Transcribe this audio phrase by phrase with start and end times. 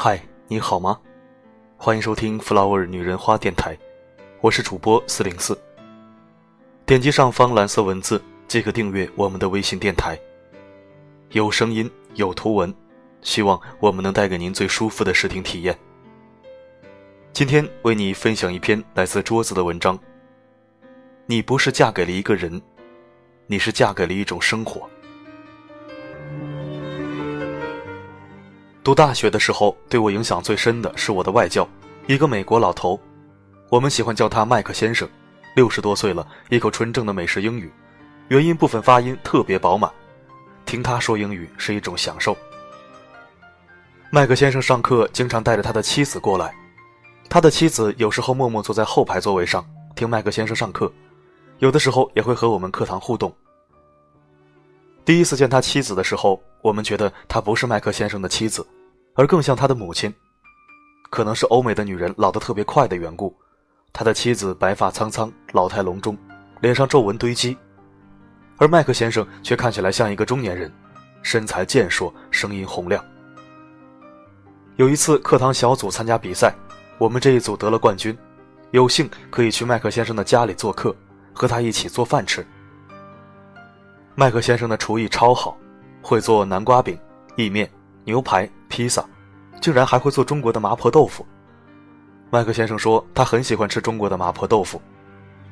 [0.00, 0.96] 嗨，你好吗？
[1.76, 3.76] 欢迎收听 Flower 女人花电台，
[4.40, 5.60] 我是主播四零四。
[6.86, 10.16] 点击上方蓝色文字即可订阅我们的微信电台，
[11.30, 12.72] 有声音，有图文，
[13.22, 15.76] 希望我们能带给您最舒服的视听体验。
[17.32, 19.98] 今天为你分享一篇来自桌子的文章。
[21.26, 22.62] 你不是嫁给了一个人，
[23.48, 24.88] 你是嫁给了一种生活。
[28.88, 31.68] 读大学的时候，对我影响最深的是我的外教，
[32.06, 32.98] 一个美国老头，
[33.68, 35.06] 我们喜欢叫他麦克先生。
[35.54, 37.70] 六十多岁了，一口纯正的美式英语，
[38.28, 39.90] 元音部分发音特别饱满，
[40.64, 42.34] 听他说英语是一种享受。
[44.10, 46.54] 麦克先生上课经常带着他的妻子过来，
[47.28, 49.62] 他的妻子有时候默默坐在后排座位上
[49.96, 50.90] 听麦克先生上课，
[51.58, 53.30] 有的时候也会和我们课堂互动。
[55.04, 58.66] 第一次见他妻子的时候，我们觉得他不是麦克先生的妻子。
[59.18, 60.14] 而更像他的母亲，
[61.10, 63.36] 可能是欧美的女人老得特别快的缘故。
[63.92, 66.16] 他的妻子白发苍苍，老态龙钟，
[66.60, 67.58] 脸上皱纹堆积，
[68.58, 70.72] 而麦克先生却看起来像一个中年人，
[71.20, 73.04] 身材健硕，声音洪亮。
[74.76, 76.54] 有一次课堂小组参加比赛，
[76.96, 78.16] 我们这一组得了冠军，
[78.70, 80.94] 有幸可以去麦克先生的家里做客，
[81.32, 82.46] 和他一起做饭吃。
[84.14, 85.58] 麦克先生的厨艺超好，
[86.02, 86.96] 会做南瓜饼、
[87.34, 87.68] 意面。
[88.08, 89.04] 牛排、披萨，
[89.60, 91.26] 竟然还会做中国的麻婆豆腐。
[92.30, 94.80] 麦克先生说他很喜欢吃中国的麻婆豆腐，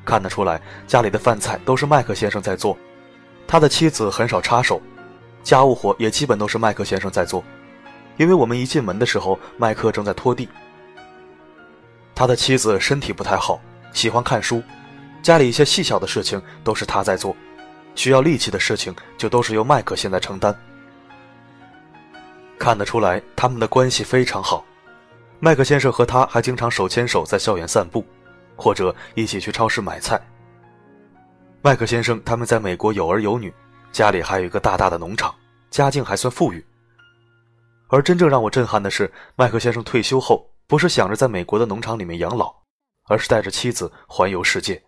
[0.03, 2.75] 看得出来家里的饭菜都是麦克先生在做，
[3.47, 4.81] 他的妻子很少插手，
[5.43, 7.43] 家务活也基本都是麦克先生在做。
[8.17, 10.49] 因为我们一进门的时候，麦克正在拖地。
[12.15, 13.61] 他的妻子身体不太好，
[13.93, 14.63] 喜欢看书，
[15.21, 17.35] 家里一些细小的事情都是他在做，
[17.93, 20.55] 需要力气的事情就都是由麦克现在承担。
[22.59, 24.65] 看得出来，他们的关系非常好。
[25.39, 28.03] 麦克先生和他还经常手牵手在校园散步，
[28.55, 30.19] 或者一起去超市买菜。
[31.61, 33.53] 麦克先生他们在美国有儿有女，
[33.91, 35.33] 家里还有一个大大的农场，
[35.69, 36.65] 家境还算富裕。
[37.89, 42.53] 而真正让我震撼的是，麦克先生退休后不是想着在美国的农场里面养老，
[43.07, 44.81] 而是带着妻子环游世界。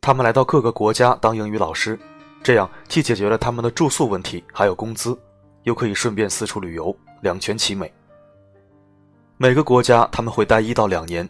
[0.00, 1.98] 他们来到各个国家当英语老师，
[2.42, 5.18] 这样既解决了他们的住宿问题，还有工资。
[5.64, 7.92] 又可以顺便四处旅游，两全其美。
[9.36, 11.28] 每个国家他们会待一到两年，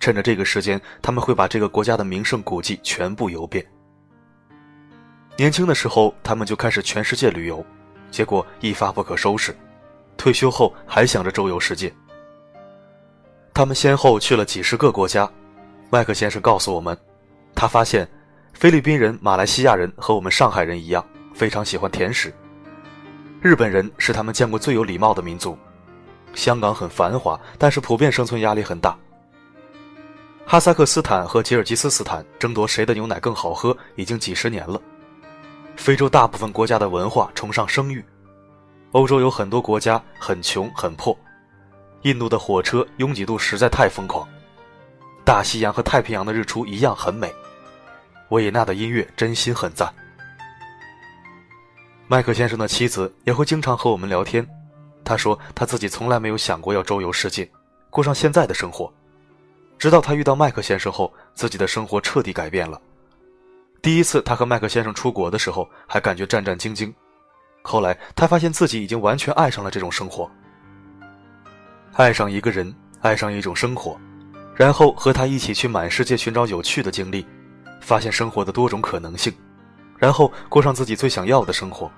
[0.00, 3.64] 趁着这个时间，他们会把这个国家的名胜古迹全部游遍。
[5.36, 7.64] 年轻的时候，他们就开始全世界旅游，
[8.10, 9.54] 结果一发不可收拾。
[10.16, 11.92] 退休后还想着周游世界。
[13.52, 15.30] 他们先后去了几十个国家。
[15.88, 16.98] 麦克先生告诉我们，
[17.54, 18.08] 他发现
[18.54, 22.34] 菲律宾人、马来西亚人和我们上海人一样，非常喜欢甜食。
[23.46, 25.56] 日本人是他们见过最有礼貌的民族。
[26.34, 28.98] 香港很繁华，但是普遍生存压力很大。
[30.44, 34.82] 哈萨克斯坦和吉尔吉斯斯坦争夺谁的牛奶更好喝已经几十年了。
[35.76, 38.04] 非洲大部分国家的文化崇尚生育。
[38.90, 41.16] 欧洲有很多国家很穷很破。
[42.02, 44.26] 印度的火车拥挤度实在太疯狂。
[45.24, 47.32] 大西洋和太平洋的日出一样很美。
[48.30, 49.88] 维也纳的音乐真心很赞。
[52.08, 54.46] 麦克先生的妻子也会经常和我们聊天。
[55.04, 57.48] 他说他自己从来没有想过要周游世界，
[57.90, 58.92] 过上现在的生活。
[59.76, 62.80] 直到他遇到麦克先生后，自己的生活彻底改变了。
[63.82, 66.92] 第一次他和麦克先生出国的时候，还感觉战战兢兢。
[67.62, 70.30] 后来他发现自己已经完全爱上了这种生活，
[71.94, 73.98] 爱上一个人，爱上一种生活，
[74.54, 77.26] 然后和他一起去满世界寻找有趣的经历，
[77.80, 79.34] 发现生活的多种可能性。
[79.98, 81.90] 然后过上自己最想要的生活。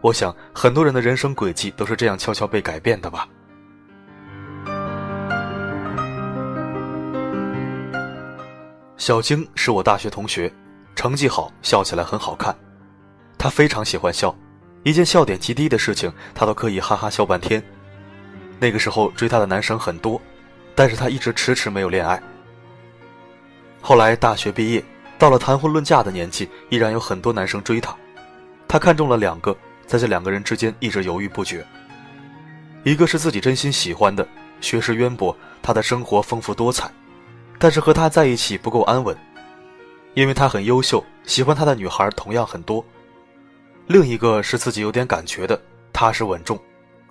[0.00, 3.28] 我想，很多人的人生轨迹都是这样悄悄被改变的吧。
[8.96, 10.52] 小晶是我大学同学，
[10.96, 12.56] 成绩好，笑起来很好看。
[13.38, 14.34] 她非常喜欢笑，
[14.84, 17.62] 一件笑点极低的事情，她都可以哈哈笑半天。
[18.58, 20.20] 那个时候追她的男生很多，
[20.74, 22.22] 但是她一直迟迟没有恋爱。
[23.80, 24.84] 后来大学毕业。
[25.22, 27.94] 到了谈婚论嫁的年纪，依然有很多男生追她。
[28.66, 31.64] 她看中了两个，在这两个人之间一直犹豫不决。
[32.82, 34.26] 一个是自己真心喜欢的，
[34.60, 35.32] 学识渊博，
[35.62, 36.90] 他的生活丰富多彩，
[37.56, 39.16] 但是和他在一起不够安稳，
[40.14, 42.84] 因为他很优秀，喜欢他的女孩同样很多。
[43.86, 45.56] 另一个是自己有点感觉的，
[45.92, 46.58] 踏实稳重，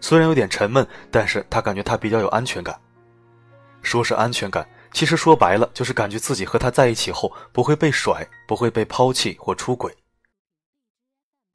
[0.01, 2.77] 虽然有点沉闷，但是他感觉他比较有安全感。
[3.81, 4.67] 说是安全感。
[4.91, 9.95] 其实说白了，就是感觉自己和他在一起后不会被甩，不会被抛弃或出轨。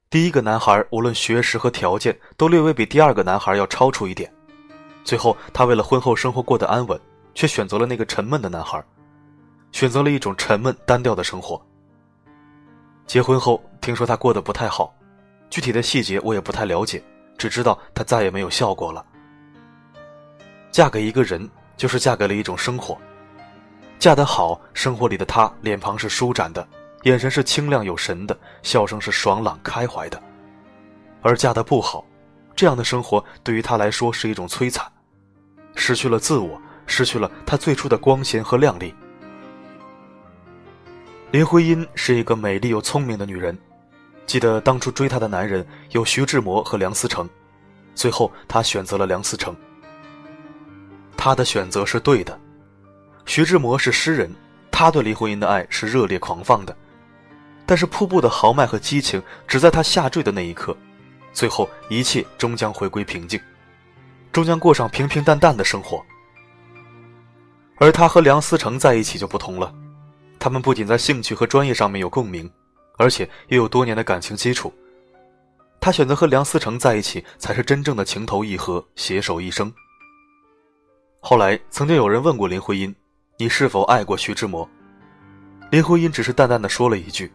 [0.09, 4.33] 第一个男孩无论学识和条件都略微比第二个男孩要超出一点，
[5.05, 6.99] 最后她为了婚后生活过得安稳，
[7.35, 8.83] 却选择了那个沉闷的男孩，
[9.73, 11.61] 选择了一种沉闷单调的生活。
[13.06, 14.94] 结婚后，听说她过得不太好，
[15.50, 17.03] 具体的细节我也不太了解，
[17.37, 19.05] 只知道她再也没有笑过了。
[20.71, 22.97] 嫁给一个人，就是嫁给了一种生活。
[23.99, 26.67] 嫁得好，生活里的她脸庞是舒展的，
[27.05, 30.19] 眼神是清亮有神的，笑声是爽朗开怀的；
[31.23, 32.05] 而嫁得不好，
[32.55, 34.87] 这样的生活对于她来说是一种摧残，
[35.75, 38.95] 失去了自我，失去了她最初的光鲜和靓丽。
[41.33, 43.59] 林徽因是一个美丽又聪明的女人，
[44.27, 47.29] 记得当初追她的男人有徐志摩和梁思成，
[47.95, 49.57] 最后她选择了梁思成。
[51.17, 52.39] 她的选择是对的。
[53.26, 54.32] 徐志摩是诗人，
[54.70, 56.75] 他对林徽因的爱是热烈狂放的，
[57.67, 60.75] 但是瀑布的豪迈和激情只在他下坠的那一刻，
[61.32, 63.38] 最后一切终将回归平静，
[64.32, 66.02] 终将过上平平淡淡的生活。
[67.78, 69.75] 而他和梁思成在一起就不同了，
[70.38, 72.50] 他们不仅在兴趣和专业上面有共鸣，
[72.96, 74.73] 而且又有多年的感情基础。
[75.81, 79.70] 他选择和梁思成在一起，才是真正的情投意合，携手一生。
[81.20, 82.94] 后来曾经有人问过林徽因。
[83.38, 84.67] 你是否爱过徐志摩？
[85.71, 87.31] 林徽因只是淡淡的说了一句：“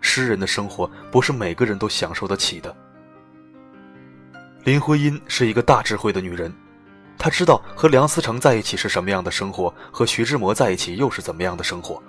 [0.00, 2.74] 诗人的生活不是每个人都享受得起的。”
[4.64, 6.50] 林徽因是一个大智慧的女人，
[7.18, 12.02] 她知道和梁思成在一起是什么样的生活，和徐志摩在一起又是怎么样的生活。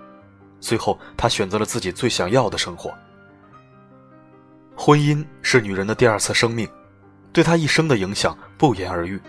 [0.62, 2.94] 最后，她选择了自己最想要的生活。
[4.78, 6.66] 婚姻是女人的第二次生命，
[7.34, 9.20] 对她一生的影响不言而喻。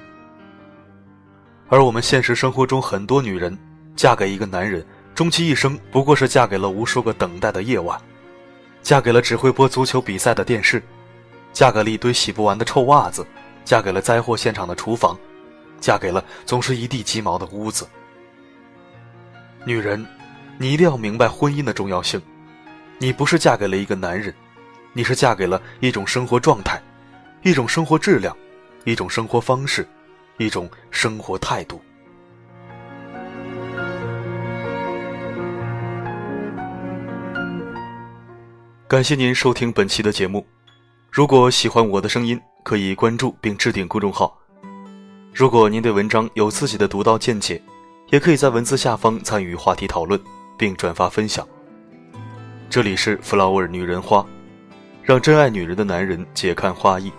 [1.69, 3.58] 而我们现实生活中很多女人。
[3.96, 4.84] 嫁给一个男人，
[5.14, 7.98] 终其一生不过是嫁给了无数个等待的夜晚，
[8.82, 10.82] 嫁给了只会播足球比赛的电视，
[11.52, 13.26] 嫁给了一堆洗不完的臭袜子，
[13.64, 15.19] 嫁给了灾祸现场的厨房，
[15.81, 17.88] 嫁给了总是一地鸡毛的屋子。
[19.64, 20.06] 女人，
[20.58, 22.20] 你一定要明白婚姻的重要性。
[22.98, 24.32] 你不是嫁给了一个男人，
[24.93, 26.81] 你是嫁给了一种生活状态，
[27.43, 28.37] 一种生活质量，
[28.84, 29.87] 一种生活方式，
[30.37, 31.81] 一种生活态度。
[38.88, 40.47] 感谢您收听本期的节目。
[41.11, 44.38] 如果喜欢我的声音，可以关注并置顶公众号。
[45.35, 47.61] 如果您对文章有自己的独到见解，
[48.12, 50.21] 也可以在文字下方参与话题讨论，
[50.56, 51.44] 并转发分享。
[52.71, 54.25] 这里是 Flower 女人花，
[55.03, 57.11] 让真爱女人的男人解看花意，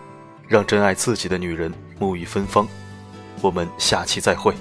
[0.47, 2.65] 让真爱自己的女人沐浴芬芳。
[3.41, 4.55] 我们下期再会。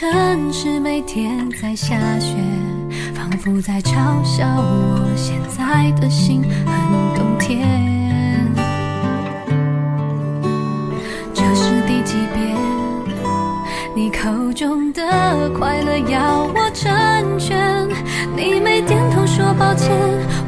[0.00, 2.34] 城市每天在下雪，
[3.14, 8.50] 仿佛在嘲笑我现在的心很冬天。
[11.34, 12.56] 这是第几遍？
[13.94, 17.86] 你口中的快乐要我成全，
[18.34, 19.94] 你没点头说抱歉，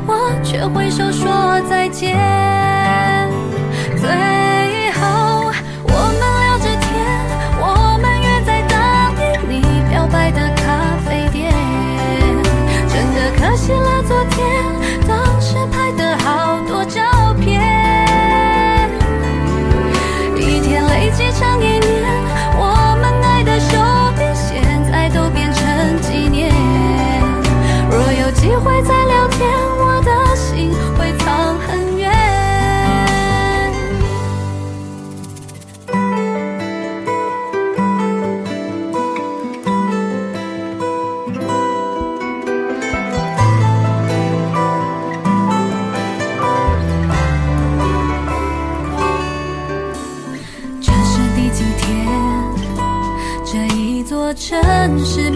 [0.07, 3.22] 我却挥手说再见。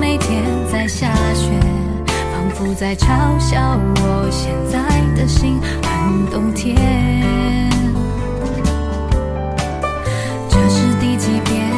[0.08, 1.50] 每天在下雪，
[2.32, 4.78] 仿佛在嘲笑我现在
[5.16, 6.76] 的心很冬天。
[10.48, 11.68] 这是第几遍？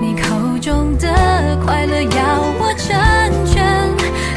[0.00, 2.96] 你口中的快乐要我成
[3.44, 3.62] 全，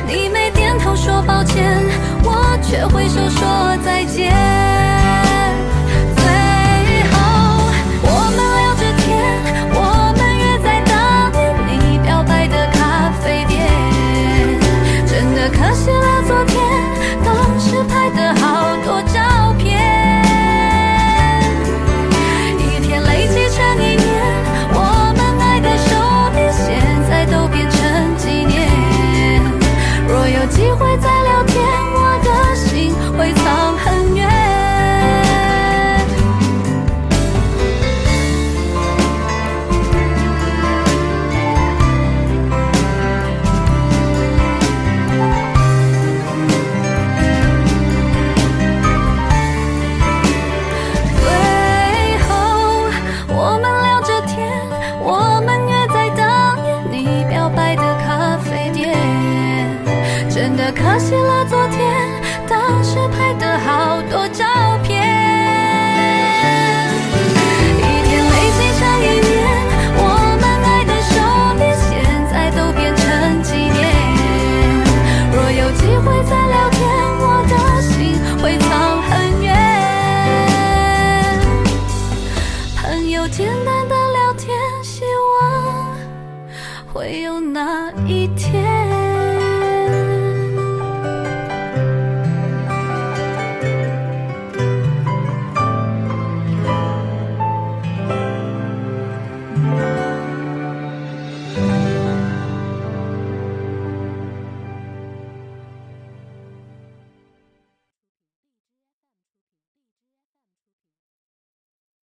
[0.06, 1.82] 你没点头说抱歉，
[2.26, 4.29] 我却挥手说再见。